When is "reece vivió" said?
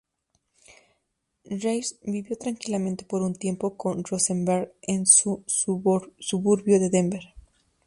1.45-2.35